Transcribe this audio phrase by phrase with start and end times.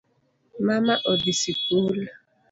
[0.67, 1.97] Mama odhii sikul